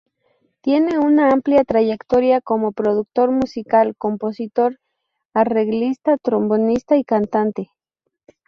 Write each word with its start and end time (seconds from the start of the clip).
Tiene 0.61 0.97
una 0.97 1.29
amplia 1.29 1.63
trayectoria 1.63 2.41
como 2.41 2.71
productor 2.71 3.29
musical, 3.29 3.95
compositor, 3.95 4.79
arreglista, 5.35 6.17
trombonista 6.17 6.97
y 6.97 7.03
cantante. 7.03 7.69